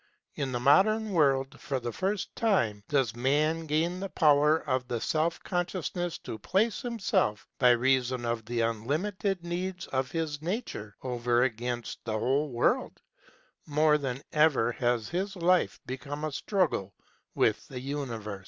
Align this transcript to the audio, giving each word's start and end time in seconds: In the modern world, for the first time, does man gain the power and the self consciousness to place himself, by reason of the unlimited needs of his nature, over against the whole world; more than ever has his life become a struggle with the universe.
In 0.33 0.51
the 0.51 0.59
modern 0.59 1.11
world, 1.11 1.59
for 1.61 1.79
the 1.79 1.91
first 1.91 2.35
time, 2.35 2.83
does 2.89 3.15
man 3.15 3.67
gain 3.67 3.99
the 3.99 4.09
power 4.09 4.67
and 4.67 4.83
the 4.87 4.99
self 4.99 5.39
consciousness 5.43 6.17
to 6.23 6.39
place 6.39 6.81
himself, 6.81 7.47
by 7.59 7.69
reason 7.69 8.25
of 8.25 8.43
the 8.45 8.61
unlimited 8.61 9.43
needs 9.43 9.85
of 9.85 10.09
his 10.09 10.41
nature, 10.41 10.95
over 11.03 11.43
against 11.43 12.03
the 12.03 12.17
whole 12.17 12.49
world; 12.49 12.99
more 13.67 13.99
than 13.99 14.23
ever 14.33 14.71
has 14.71 15.07
his 15.09 15.35
life 15.35 15.79
become 15.85 16.23
a 16.23 16.31
struggle 16.31 16.95
with 17.35 17.67
the 17.67 17.79
universe. 17.79 18.39